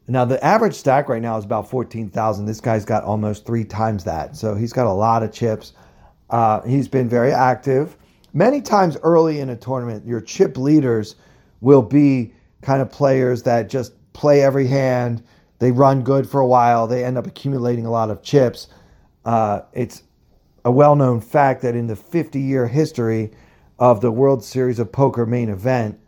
[0.08, 2.46] Now the average stack right now is about fourteen thousand.
[2.46, 5.74] This guy's got almost three times that, so he's got a lot of chips.
[6.30, 7.96] Uh, he's been very active.
[8.34, 11.16] Many times early in a tournament, your chip leaders
[11.62, 15.24] will be kind of players that just play every hand.
[15.60, 16.88] They run good for a while.
[16.88, 18.68] They end up accumulating a lot of chips.
[19.24, 20.04] Uh, it's
[20.64, 23.32] a well known fact that in the 50 year history
[23.80, 26.00] of the World Series of Poker main event,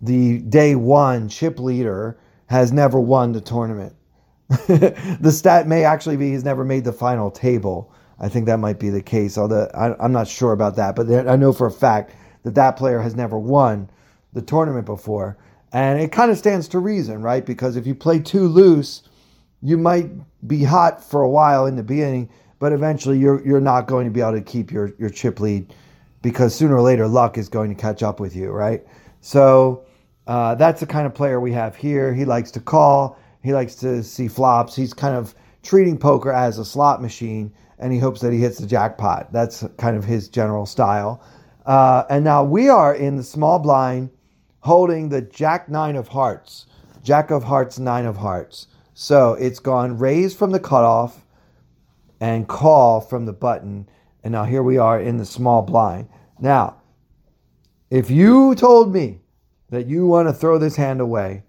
[0.00, 3.94] the day one chip leader has never won the tournament.
[4.48, 7.92] the stat may actually be he's never made the final table.
[8.18, 10.96] I think that might be the case, although I, am not sure about that.
[10.96, 13.90] But I know for a fact that that player has never won
[14.32, 15.36] the tournament before.
[15.72, 17.44] And it kind of stands to reason, right?
[17.44, 19.02] Because if you play too loose,
[19.62, 20.10] you might
[20.46, 24.10] be hot for a while in the beginning, but eventually you're you're not going to
[24.10, 25.74] be able to keep your, your chip lead
[26.22, 28.84] because sooner or later luck is going to catch up with you, right?
[29.20, 29.84] So
[30.26, 32.14] uh, that's the kind of player we have here.
[32.14, 33.18] He likes to call.
[33.42, 34.74] He likes to see flops.
[34.74, 38.58] He's kind of treating poker as a slot machine, and he hopes that he hits
[38.58, 39.32] the jackpot.
[39.32, 41.22] That's kind of his general style.
[41.66, 44.10] Uh, and now we are in the small blind
[44.60, 46.66] holding the Jack Nine of Hearts,
[47.02, 48.66] Jack of Hearts, Nine of Hearts.
[48.94, 51.24] So it's gone raise from the cutoff
[52.20, 53.88] and call from the button.
[54.24, 56.08] And now here we are in the small blind.
[56.40, 56.76] Now,
[57.90, 59.20] if you told me
[59.70, 61.42] that you want to throw this hand away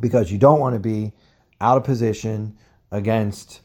[0.00, 1.12] because you don't want to be
[1.60, 2.56] out of position
[2.90, 3.60] against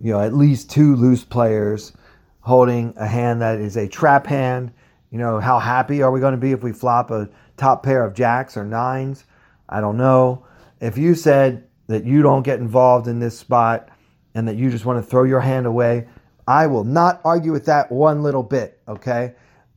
[0.00, 1.92] you know at least two loose players
[2.40, 4.72] holding a hand that is a trap hand
[5.10, 8.04] you know how happy are we going to be if we flop a top pair
[8.04, 9.24] of jacks or nines
[9.68, 10.44] i don't know
[10.80, 13.88] if you said that you don't get involved in this spot
[14.34, 16.06] and that you just want to throw your hand away
[16.46, 19.34] i will not argue with that one little bit okay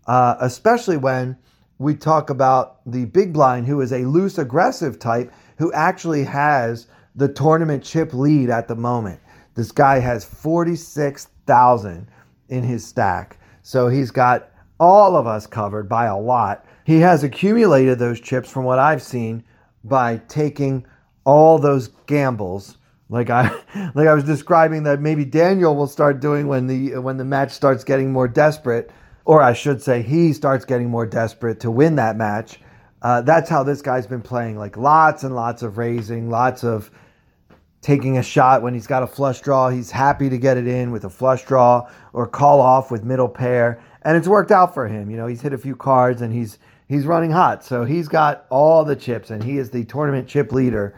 [0.07, 1.37] uh, especially when
[1.77, 6.87] we talk about the big blind, who is a loose aggressive type, who actually has
[7.15, 9.19] the tournament chip lead at the moment.
[9.55, 12.07] This guy has 46,000
[12.49, 13.39] in his stack.
[13.61, 16.65] So he's got all of us covered by a lot.
[16.85, 19.43] He has accumulated those chips from what I've seen
[19.83, 20.85] by taking
[21.25, 22.77] all those gambles
[23.09, 23.49] like I
[23.95, 27.51] like I was describing that maybe Daniel will start doing when the when the match
[27.51, 28.89] starts getting more desperate
[29.25, 32.59] or I should say, he starts getting more desperate to win that match.
[33.01, 34.57] Uh, that's how this guy's been playing.
[34.57, 36.91] Like lots and lots of raising, lots of
[37.81, 39.69] taking a shot when he's got a flush draw.
[39.69, 43.27] He's happy to get it in with a flush draw or call off with middle
[43.27, 45.09] pair, and it's worked out for him.
[45.09, 47.63] You know, he's hit a few cards and he's he's running hot.
[47.63, 50.97] So he's got all the chips, and he is the tournament chip leader.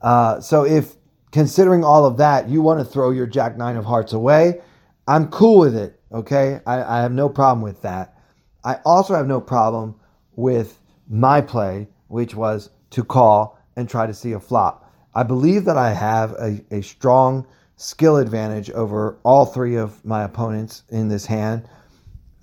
[0.00, 0.94] Uh, so if
[1.32, 4.60] considering all of that, you want to throw your Jack Nine of Hearts away,
[5.06, 6.00] I'm cool with it.
[6.12, 8.16] Okay, I, I have no problem with that.
[8.64, 9.96] I also have no problem
[10.36, 14.92] with my play, which was to call and try to see a flop.
[15.14, 20.22] I believe that I have a, a strong skill advantage over all three of my
[20.24, 21.68] opponents in this hand.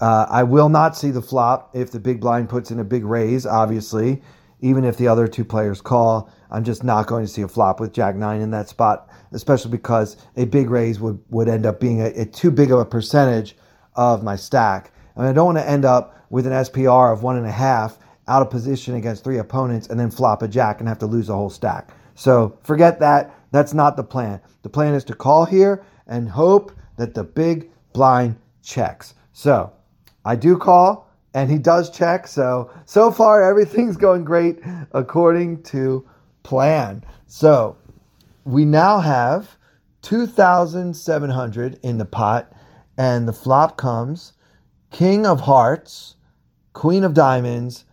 [0.01, 3.05] Uh, I will not see the flop if the big blind puts in a big
[3.05, 4.23] raise, obviously.
[4.59, 7.79] Even if the other two players call, I'm just not going to see a flop
[7.79, 11.79] with Jack 9 in that spot, especially because a big raise would, would end up
[11.79, 13.55] being a, a too big of a percentage
[13.95, 14.91] of my stack.
[15.15, 17.51] I, mean, I don't want to end up with an SPR of one and a
[17.51, 21.05] half out of position against three opponents and then flop a jack and have to
[21.05, 21.91] lose a whole stack.
[22.15, 23.35] So forget that.
[23.51, 24.41] That's not the plan.
[24.63, 29.13] The plan is to call here and hope that the big blind checks.
[29.33, 29.73] So
[30.25, 32.27] I do call and he does check.
[32.27, 34.59] So so far everything's going great
[34.91, 36.07] according to
[36.43, 37.03] plan.
[37.27, 37.77] So
[38.43, 39.57] we now have
[40.01, 42.51] 2,700 in the pot
[42.97, 44.33] and the flop comes
[44.91, 46.15] King of Hearts,
[46.73, 47.85] Queen of Diamonds,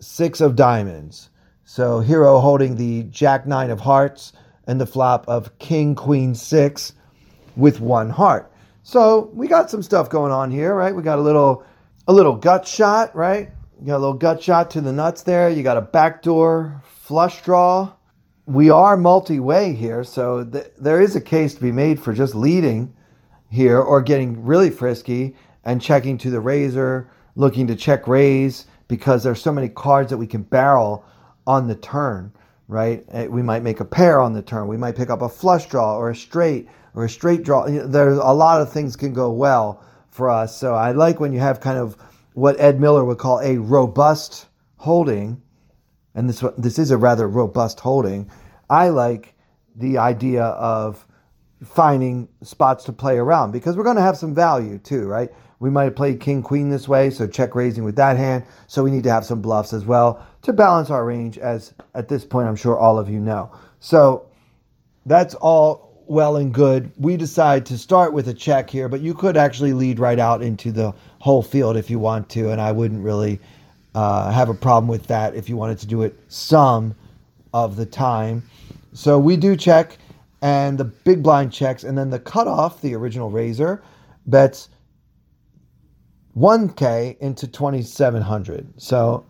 [0.00, 1.30] Six of Diamonds.
[1.64, 4.32] So hero holding the Jack Nine of Hearts
[4.66, 6.92] and the flop of King Queen Six
[7.56, 8.50] with one heart.
[8.82, 10.94] So we got some stuff going on here, right?
[10.94, 11.64] We got a little
[12.10, 13.50] a little gut shot, right?
[13.80, 15.48] You got a little gut shot to the nuts there.
[15.48, 17.92] You got a backdoor flush draw.
[18.46, 22.34] We are multi-way here, so th- there is a case to be made for just
[22.34, 22.92] leading
[23.48, 29.22] here or getting really frisky and checking to the raiser, looking to check raise because
[29.22, 31.04] there's so many cards that we can barrel
[31.46, 32.32] on the turn,
[32.66, 33.04] right?
[33.12, 34.66] Eh, we might make a pair on the turn.
[34.66, 37.66] We might pick up a flush draw or a straight or a straight draw.
[37.66, 40.56] There's a lot of things can go well for us.
[40.56, 41.96] So I like when you have kind of
[42.34, 44.46] what Ed Miller would call a robust
[44.76, 45.42] holding,
[46.14, 48.30] and this this is a rather robust holding.
[48.68, 49.34] I like
[49.76, 51.06] the idea of
[51.64, 55.30] finding spots to play around because we're going to have some value too, right?
[55.58, 58.44] We might have played king queen this way, so check raising with that hand.
[58.66, 62.08] So we need to have some bluffs as well to balance our range, as at
[62.08, 63.52] this point I'm sure all of you know.
[63.78, 64.26] So
[65.04, 66.90] that's all well and good.
[66.98, 70.42] We decide to start with a check here, but you could actually lead right out
[70.42, 73.38] into the whole field if you want to, and I wouldn't really
[73.94, 76.96] uh, have a problem with that if you wanted to do it some
[77.54, 78.42] of the time.
[78.92, 79.98] So we do check
[80.42, 83.80] and the big blind checks, and then the cutoff, the original raiser,
[84.26, 84.68] bets
[86.36, 88.80] 1K into 2,700.
[88.82, 89.24] So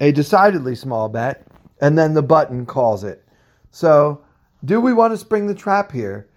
[0.00, 1.44] a decidedly small bet,
[1.80, 3.24] and then the button calls it.
[3.72, 4.21] So
[4.64, 6.28] do we want to spring the trap here?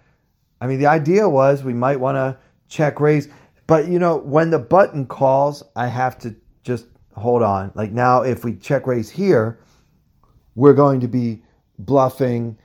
[0.60, 2.36] I mean, the idea was we might want to
[2.68, 3.28] check raise,
[3.66, 7.72] but you know, when the button calls, I have to just hold on.
[7.74, 9.58] Like now, if we check raise here,
[10.54, 11.42] we're going to be
[11.78, 12.58] bluffing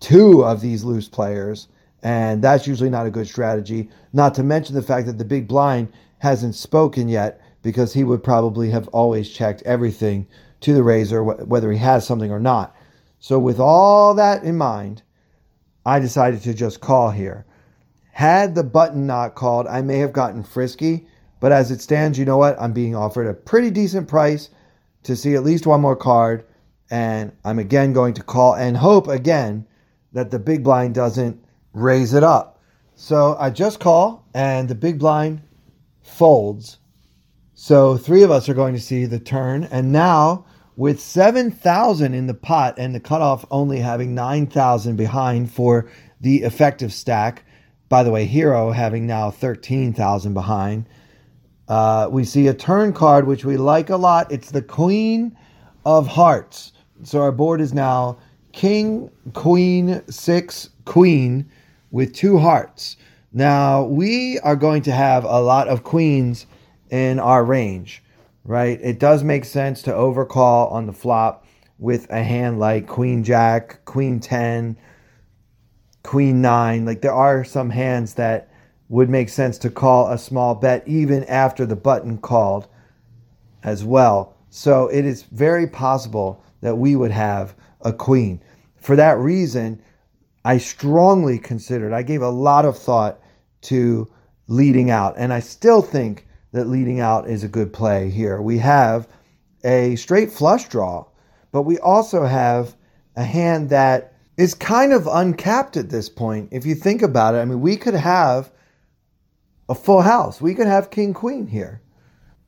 [0.00, 1.68] two of these loose players,
[2.02, 3.88] and that's usually not a good strategy.
[4.12, 8.22] Not to mention the fact that the big blind hasn't spoken yet because he would
[8.22, 10.26] probably have always checked everything
[10.60, 12.74] to the raiser, whether he has something or not.
[13.26, 15.02] So, with all that in mind,
[15.86, 17.46] I decided to just call here.
[18.12, 21.06] Had the button not called, I may have gotten frisky,
[21.40, 22.54] but as it stands, you know what?
[22.60, 24.50] I'm being offered a pretty decent price
[25.04, 26.44] to see at least one more card,
[26.90, 29.66] and I'm again going to call and hope again
[30.12, 32.60] that the big blind doesn't raise it up.
[32.94, 35.40] So I just call, and the big blind
[36.02, 36.76] folds.
[37.54, 40.44] So three of us are going to see the turn, and now
[40.76, 45.88] with 7,000 in the pot and the cutoff only having 9,000 behind for
[46.20, 47.44] the effective stack.
[47.88, 50.86] By the way, Hero having now 13,000 behind.
[51.68, 54.30] Uh, we see a turn card which we like a lot.
[54.30, 55.36] It's the Queen
[55.84, 56.72] of Hearts.
[57.04, 58.18] So our board is now
[58.52, 61.48] King, Queen, Six, Queen
[61.90, 62.96] with two hearts.
[63.32, 66.46] Now we are going to have a lot of queens
[66.90, 68.03] in our range
[68.44, 68.78] right?
[68.82, 71.46] It does make sense to overcall on the flop
[71.78, 74.76] with a hand like Queen Jack, Queen 10,
[76.02, 76.84] Queen 9.
[76.84, 78.50] Like there are some hands that
[78.88, 82.68] would make sense to call a small bet even after the button called
[83.62, 84.36] as well.
[84.50, 88.40] So it is very possible that we would have a queen.
[88.76, 89.82] For that reason,
[90.44, 93.20] I strongly considered, I gave a lot of thought
[93.62, 94.10] to
[94.46, 95.14] leading out.
[95.16, 98.40] And I still think that leading out is a good play here.
[98.40, 99.08] We have
[99.64, 101.04] a straight flush draw,
[101.50, 102.76] but we also have
[103.16, 106.50] a hand that is kind of uncapped at this point.
[106.52, 108.52] If you think about it, I mean, we could have
[109.68, 110.40] a full house.
[110.40, 111.82] We could have king queen here.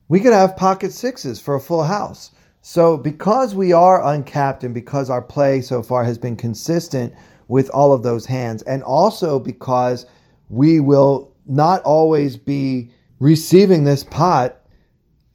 [0.07, 2.31] We could have pocket sixes for a full house.
[2.61, 7.13] So, because we are uncapped and because our play so far has been consistent
[7.49, 10.05] with all of those hands, and also because
[10.47, 14.57] we will not always be receiving this pot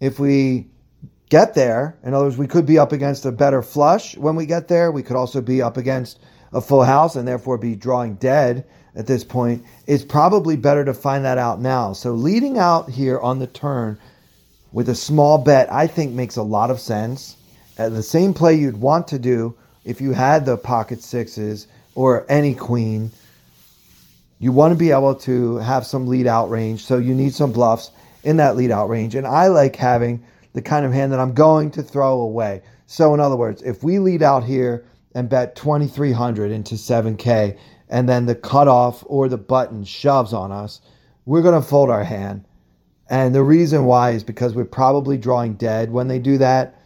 [0.01, 0.69] if we
[1.29, 1.99] get there.
[2.05, 4.93] In other words, we could be up against a better flush when we get there.
[4.93, 6.19] We could also be up against
[6.53, 9.65] a full house and therefore be drawing dead at this point.
[9.87, 11.95] It's probably better to find that out now.
[11.95, 13.99] So leading out here on the turn
[14.73, 17.37] with a small bet, I think makes a lot of sense.
[17.79, 22.27] At the same play you'd want to do if you had the pocket sixes or
[22.29, 23.11] any queen
[24.43, 27.53] you want to be able to have some lead out range, so you need some
[27.53, 27.93] bluffs
[28.25, 29.15] in that lead out range.
[29.15, 32.63] And I like having the kind of hand that I'm going to throw away.
[32.89, 37.57] So, in other words, if we lead out here and bet 2300 into 7K,
[37.89, 40.81] and then the cutoff or the button shoves on us,
[41.25, 42.45] we're going to fold our hand.
[43.09, 46.83] And the reason why is because we're probably drawing dead when they do that,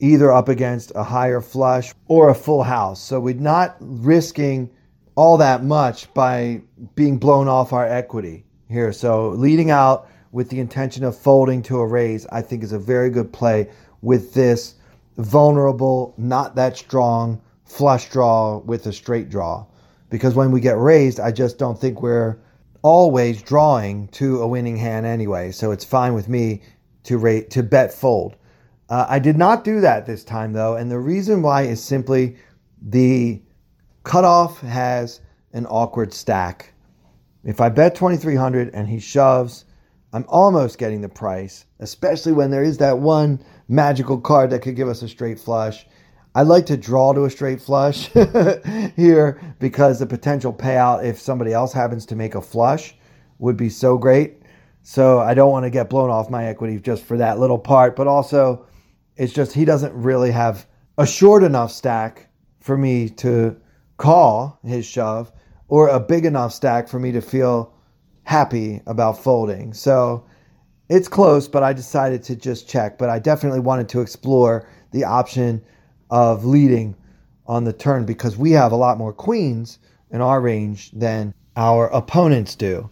[0.00, 3.00] either up against a higher flush or a full house.
[3.00, 4.70] So we're not risking
[5.16, 6.62] all that much by
[6.94, 8.92] being blown off our equity here.
[8.92, 12.78] So leading out with the intention of folding to a raise, I think is a
[12.78, 13.70] very good play
[14.02, 14.74] with this
[15.16, 19.66] vulnerable, not that strong flush draw with a straight draw.
[20.10, 22.38] Because when we get raised, I just don't think we're
[22.82, 25.50] always drawing to a winning hand anyway.
[25.50, 26.62] So it's fine with me
[27.04, 28.36] to rate to bet fold.
[28.88, 32.36] Uh, I did not do that this time though, and the reason why is simply
[32.82, 33.40] the
[34.04, 35.22] Cutoff has
[35.54, 36.72] an awkward stack.
[37.42, 39.64] If I bet 2300 and he shoves,
[40.12, 44.76] I'm almost getting the price, especially when there is that one magical card that could
[44.76, 45.86] give us a straight flush.
[46.34, 48.08] I like to draw to a straight flush
[48.96, 52.94] here because the potential payout if somebody else happens to make a flush
[53.38, 54.42] would be so great.
[54.82, 57.96] So I don't want to get blown off my equity just for that little part,
[57.96, 58.66] but also
[59.16, 60.66] it's just he doesn't really have
[60.98, 62.28] a short enough stack
[62.60, 63.56] for me to
[63.96, 65.32] call his shove
[65.68, 67.72] or a big enough stack for me to feel
[68.24, 69.72] happy about folding.
[69.72, 70.24] So
[70.88, 72.98] it's close, but I decided to just check.
[72.98, 75.62] But I definitely wanted to explore the option
[76.10, 76.94] of leading
[77.46, 79.78] on the turn because we have a lot more queens
[80.10, 82.88] in our range than our opponents do.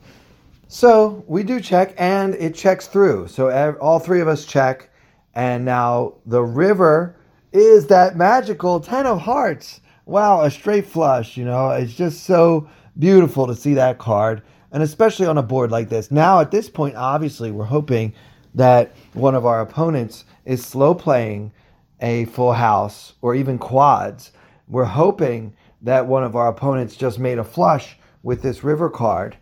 [0.69, 3.29] So we do check and it checks through.
[3.29, 4.89] So all three of us check.
[5.35, 7.17] And now the river
[7.53, 12.69] is that magical 10 of hearts wow, a straight flush, you know, it's just so
[12.99, 14.43] beautiful to see that card,
[14.73, 16.11] and especially on a board like this.
[16.11, 18.13] Now, at this point, obviously, we're hoping
[18.55, 21.53] that one of our opponents is slow playing
[22.01, 24.33] a full house or even quads.
[24.69, 29.37] We're hoping that one of our opponents just made a flush with this river card,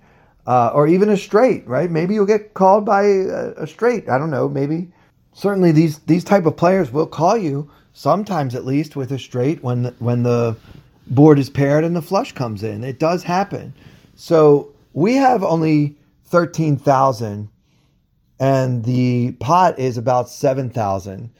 [0.46, 1.90] uh, or even a straight, right?
[1.90, 4.08] Maybe you'll get called by a, a straight.
[4.08, 4.48] I don't know.
[4.48, 4.90] Maybe
[5.32, 9.62] certainly these these type of players will call you sometimes at least with a straight
[9.62, 10.56] when the, when the
[11.06, 12.84] board is paired and the flush comes in.
[12.84, 13.74] It does happen.
[14.14, 17.48] So we have only thirteen thousand,
[18.38, 21.30] and the pot is about seven thousand.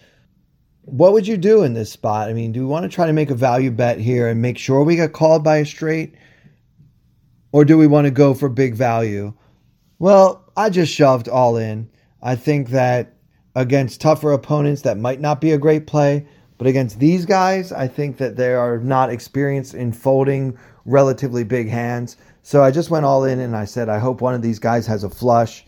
[0.83, 2.29] What would you do in this spot?
[2.29, 4.59] I mean, do we want to try to make a value bet here and make
[4.59, 6.15] sure we get called by a straight?
[7.53, 9.35] Or do we want to go for big value?
[9.99, 11.91] Well, I just shoved all in.
[12.23, 13.15] I think that
[13.55, 16.27] against tougher opponents, that might not be a great play.
[16.61, 21.71] But against these guys, I think that they are not experienced in folding relatively big
[21.71, 22.19] hands.
[22.43, 24.87] So I just went all in and I said, I hope one of these guys
[24.87, 25.65] has a flush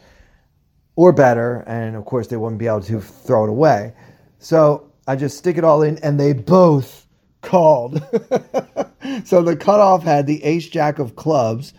[0.95, 1.65] or better.
[1.67, 3.95] And of course, they wouldn't be able to throw it away.
[4.39, 7.07] So I just stick it all in, and they both
[7.41, 7.95] called.
[9.25, 11.73] so the cutoff had the ace jack of clubs.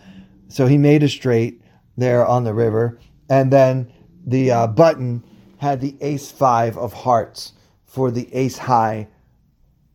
[0.48, 1.62] So he made a straight
[1.96, 2.98] there on the river.
[3.30, 3.92] And then
[4.26, 5.22] the uh, button
[5.58, 7.52] had the ace five of hearts
[7.94, 9.06] for the ace high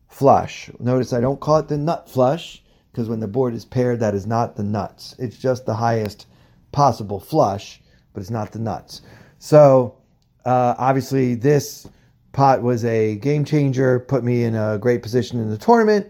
[0.07, 0.71] flush.
[0.79, 4.15] Notice I don't call it the nut flush because when the board is paired, that
[4.15, 5.15] is not the nuts.
[5.19, 6.27] It's just the highest
[6.71, 7.81] possible flush,
[8.13, 9.01] but it's not the nuts.
[9.39, 9.97] So
[10.45, 11.89] uh, obviously, this
[12.31, 16.09] pot was a game changer, put me in a great position in the tournament.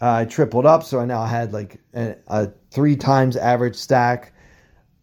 [0.00, 4.32] Uh, I tripled up, so I now had like a, a three times average stack.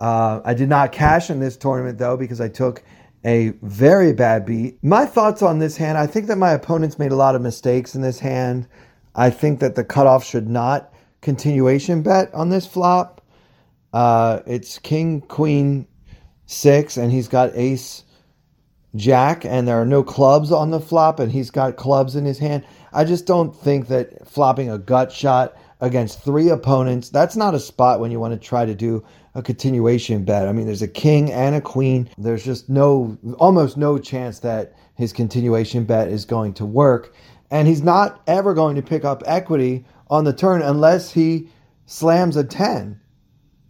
[0.01, 2.83] Uh, I did not cash in this tournament though because I took
[3.25, 4.81] a very bad beat.
[4.83, 7.95] My thoughts on this hand I think that my opponents made a lot of mistakes
[7.95, 8.67] in this hand.
[9.15, 13.21] I think that the cutoff should not continuation bet on this flop.
[13.93, 15.87] Uh, it's king, queen,
[16.45, 18.03] six, and he's got ace,
[18.95, 22.37] jack, and there are no clubs on the flop, and he's got clubs in his
[22.37, 22.63] hand.
[22.93, 27.59] I just don't think that flopping a gut shot against three opponents, that's not a
[27.59, 29.03] spot when you want to try to do
[29.35, 30.47] a continuation bet.
[30.47, 32.09] I mean, there's a king and a queen.
[32.17, 37.13] There's just no, almost no chance that his continuation bet is going to work.
[37.51, 41.49] And he's not ever going to pick up equity on the turn unless he
[41.85, 42.99] slams a 10.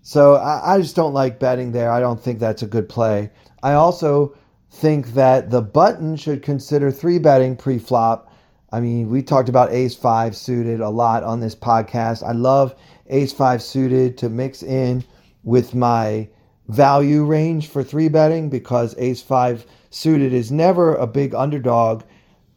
[0.02, 1.92] So I, I just don't like betting there.
[1.92, 3.30] I don't think that's a good play.
[3.62, 4.36] I also
[4.72, 8.32] think that the button should consider three betting pre flop.
[8.72, 12.24] I mean, we talked about ace five suited a lot on this podcast.
[12.24, 12.76] I love
[13.08, 15.04] ace five suited to mix in
[15.48, 16.28] with my
[16.68, 22.04] value range for three betting because ace five suited is never a big underdog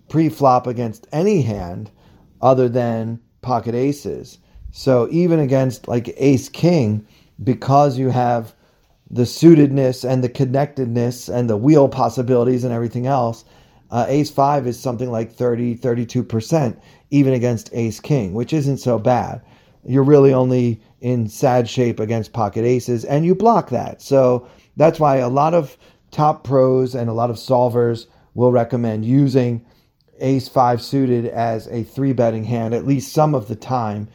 [0.09, 1.89] pre flop against any hand
[2.43, 4.39] other than pocket aces.
[4.73, 7.07] So even against like ace king,
[7.45, 8.57] because you have
[9.09, 13.45] the suitedness and the connectedness and the wheel possibilities and everything else,
[13.93, 16.77] uh, ace five is something like 30, 32%,
[17.11, 19.43] even against ace king, which isn't so bad.
[19.85, 24.03] You're really only in sad shape against pocket aces, and you block that.
[24.03, 25.77] So that's why a lot of
[26.11, 29.65] top pros and a lot of solvers will recommend using
[30.21, 34.09] ace five suited as a three betting hand at least some of the time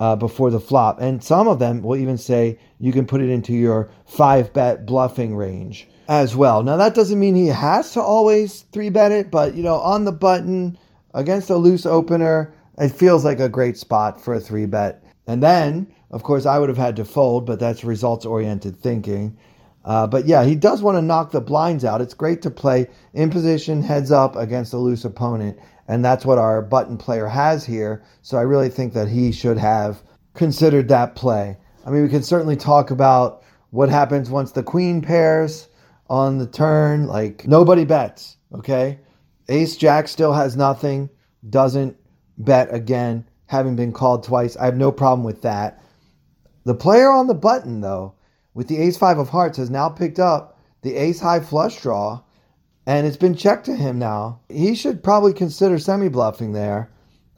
[0.00, 1.00] uh, before the flop.
[1.00, 4.86] And some of them will even say you can put it into your five bet
[4.86, 6.62] bluffing range as well.
[6.62, 10.04] Now, that doesn't mean he has to always three bet it, but you know, on
[10.04, 10.76] the button
[11.14, 15.04] against a loose opener, it feels like a great spot for a three bet.
[15.26, 19.36] And then of course, I would have had to fold, but that's results oriented thinking.
[19.84, 22.00] Uh, but yeah, he does want to knock the blinds out.
[22.00, 25.58] It's great to play in position, heads up against a loose opponent.
[25.88, 28.04] And that's what our button player has here.
[28.20, 30.02] So I really think that he should have
[30.34, 31.56] considered that play.
[31.84, 35.68] I mean, we can certainly talk about what happens once the queen pairs
[36.08, 37.06] on the turn.
[37.06, 39.00] Like, nobody bets, okay?
[39.48, 41.10] Ace Jack still has nothing,
[41.48, 41.96] doesn't
[42.38, 44.56] bet again, having been called twice.
[44.56, 45.81] I have no problem with that.
[46.64, 48.14] The player on the button, though,
[48.54, 52.20] with the ace five of hearts, has now picked up the ace high flush draw,
[52.86, 54.40] and it's been checked to him now.
[54.48, 56.90] He should probably consider semi bluffing there.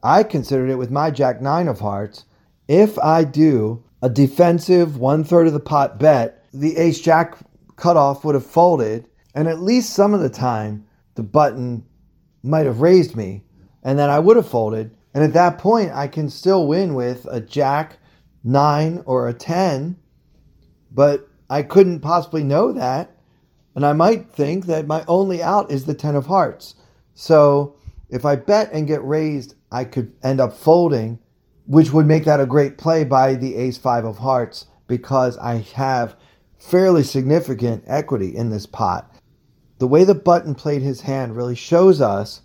[0.03, 2.25] I considered it with my jack nine of hearts.
[2.69, 7.39] If I do a defensive one third of the pot bet, the ace jack
[7.77, 11.85] cutoff would have folded, and at least some of the time the button
[12.43, 13.43] might have raised me,
[13.83, 14.95] and then I would have folded.
[15.15, 17.99] And at that point, I can still win with a jack
[18.45, 19.97] nine or a 10,
[20.93, 23.11] but I couldn't possibly know that.
[23.75, 26.77] And I might think that my only out is the 10 of hearts.
[27.15, 27.75] So
[28.09, 31.19] if I bet and get raised, I could end up folding,
[31.67, 35.57] which would make that a great play by the ace five of hearts because I
[35.75, 36.17] have
[36.59, 39.11] fairly significant equity in this pot.
[39.79, 42.43] The way the button played his hand really shows us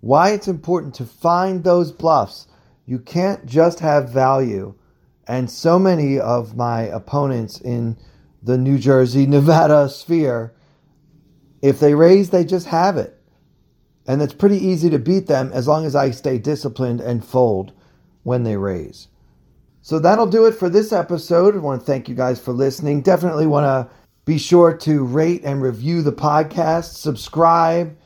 [0.00, 2.46] why it's important to find those bluffs
[2.84, 4.74] You can't just have value.
[5.26, 7.96] And so many of my opponents in
[8.42, 10.54] the New Jersey, Nevada sphere,
[11.62, 13.12] if they raise, they just have it.
[14.06, 17.72] And it's pretty easy to beat them as long as I stay disciplined and fold
[18.22, 19.08] when they raise.
[19.82, 21.54] So that'll do it for this episode.
[21.54, 23.02] I want to thank you guys for listening.
[23.02, 23.88] Definitely want to
[24.24, 27.96] be sure to rate and review the podcast, subscribe,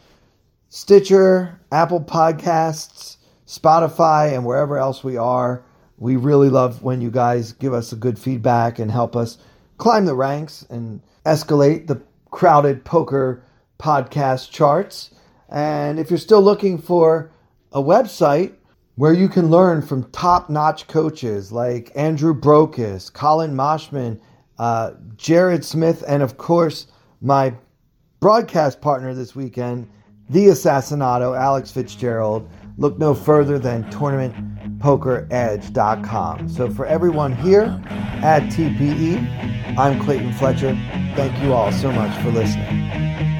[0.68, 3.16] Stitcher, Apple Podcasts,
[3.46, 5.64] Spotify, and wherever else we are.
[6.00, 9.36] We really love when you guys give us a good feedback and help us
[9.76, 13.42] climb the ranks and escalate the crowded poker
[13.78, 15.10] podcast charts.
[15.50, 17.30] And if you're still looking for
[17.72, 18.54] a website
[18.96, 24.18] where you can learn from top notch coaches like Andrew Brokos, Colin Moshman,
[24.58, 26.86] uh, Jared Smith, and of course,
[27.20, 27.52] my
[28.20, 29.86] broadcast partner this weekend,
[30.30, 32.48] the Assassinato, Alex Fitzgerald,
[32.78, 33.90] look no further than
[34.80, 36.48] tournamentpokeredge.com.
[36.48, 37.80] So for everyone here
[38.22, 40.74] at TPE, I'm Clayton Fletcher.
[41.14, 43.39] Thank you all so much for listening.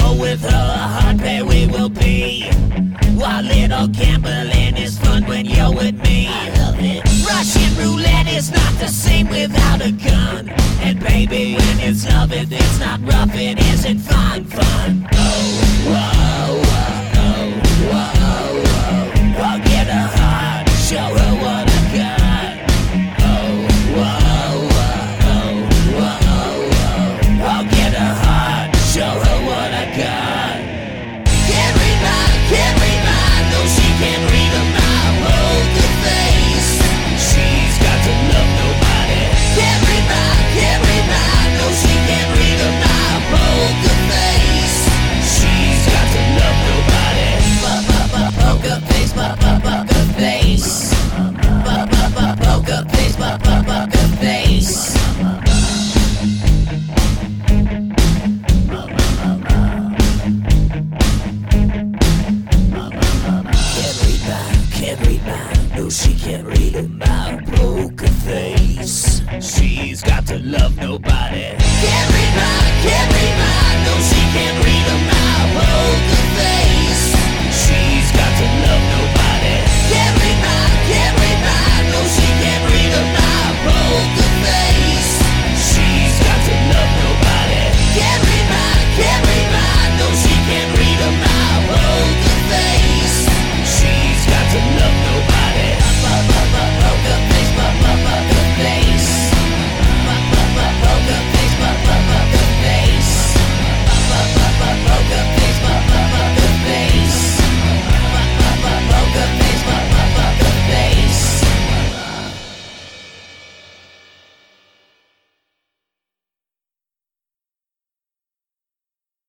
[0.00, 2.48] roll with her, hard pair we will be.
[3.20, 6.28] While little gambling is fun when you're with me.
[7.26, 10.48] Russian roulette is not the same without a gun.
[10.80, 15.08] And baby, when it's love, it, it's not rough, it isn't fun, fun.
[15.12, 15.42] Oh,
[15.92, 19.44] whoa, whoa, oh, oh, oh, oh whoa, whoa.
[19.48, 21.57] I'll get her heart, show her what